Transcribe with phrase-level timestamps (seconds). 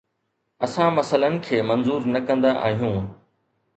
[0.65, 3.05] اسان مسئلن کي منظور نه ڪندا آهيون